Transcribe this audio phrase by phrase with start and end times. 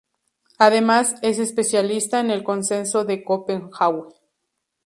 [0.57, 4.15] Además es especialista en el Consenso de Copenhague.